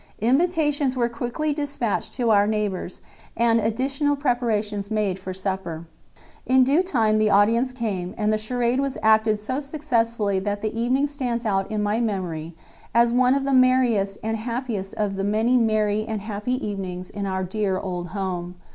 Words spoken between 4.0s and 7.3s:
preparations made for supper. In due time the